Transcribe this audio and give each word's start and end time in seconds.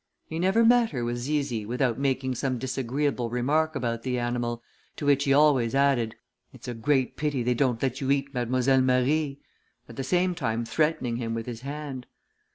He 0.25 0.39
never 0.39 0.65
met 0.65 0.89
her 0.89 1.05
with 1.05 1.17
Zizi 1.17 1.63
without 1.63 1.99
making 1.99 2.33
some 2.33 2.57
disagreeable 2.57 3.29
remark 3.29 3.75
about 3.75 4.01
the 4.01 4.17
animal, 4.17 4.63
to 4.95 5.05
which 5.05 5.25
he 5.25 5.31
always 5.31 5.75
added, 5.75 6.15
"It's 6.51 6.67
a 6.67 6.73
great 6.73 7.15
pity 7.17 7.43
they 7.43 7.53
don't 7.53 7.83
let 7.83 8.01
you 8.01 8.09
eat 8.09 8.33
Mademoiselle 8.33 8.81
Marie," 8.81 9.41
at 9.87 9.97
the 9.97 10.03
same 10.03 10.33
time 10.33 10.65
threatening 10.65 11.17
him 11.17 11.35
with 11.35 11.45
his 11.45 11.61
hand. 11.61 12.07